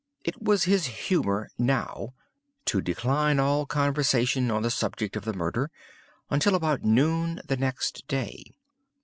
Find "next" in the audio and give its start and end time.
7.55-8.07